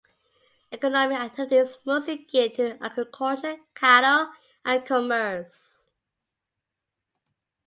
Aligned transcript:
Economic 0.71 1.19
activity 1.19 1.57
is 1.57 1.77
mostly 1.85 2.17
geared 2.17 2.55
to 2.55 2.83
agriculture, 2.83 3.57
cattle, 3.75 4.31
and 4.65 4.83
commerce. 4.83 5.91